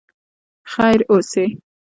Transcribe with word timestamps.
خیر 0.73 0.99
اوسې. 1.11 1.45